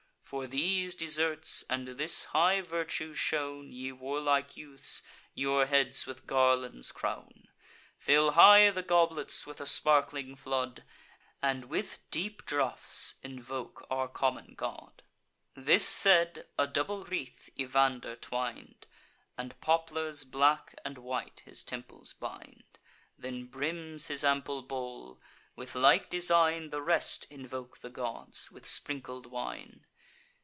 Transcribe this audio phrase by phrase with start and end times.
[0.31, 6.93] For these deserts, and this high virtue shown, Ye warlike youths, your heads with garlands
[6.93, 7.49] crown:
[7.97, 10.85] Fill high the goblets with a sparkling flood,
[11.41, 15.03] And with deep draughts invoke our common god."
[15.53, 18.87] This said, a double wreath Evander twin'd,
[19.37, 22.79] And poplars black and white his temples bind.
[23.17, 25.19] Then brims his ample bowl.
[25.57, 29.87] With like design The rest invoke the gods, with sprinkled wine.